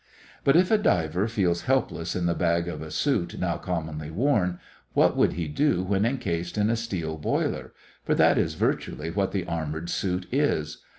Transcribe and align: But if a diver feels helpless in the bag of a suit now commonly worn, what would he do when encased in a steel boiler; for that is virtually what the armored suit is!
But 0.43 0.55
if 0.55 0.71
a 0.71 0.79
diver 0.79 1.27
feels 1.27 1.61
helpless 1.69 2.15
in 2.15 2.25
the 2.25 2.33
bag 2.33 2.67
of 2.67 2.81
a 2.81 2.89
suit 2.89 3.39
now 3.39 3.57
commonly 3.59 4.09
worn, 4.09 4.59
what 4.93 5.15
would 5.15 5.33
he 5.33 5.47
do 5.47 5.83
when 5.83 6.07
encased 6.07 6.57
in 6.57 6.71
a 6.71 6.75
steel 6.75 7.19
boiler; 7.19 7.71
for 8.03 8.15
that 8.15 8.39
is 8.39 8.55
virtually 8.55 9.11
what 9.11 9.31
the 9.31 9.45
armored 9.45 9.91
suit 9.91 10.25
is! 10.31 10.79